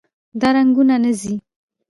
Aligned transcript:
دا 0.39 0.49
رنګونه 0.55 0.95
نه 1.03 1.11
ځي. 1.19 1.35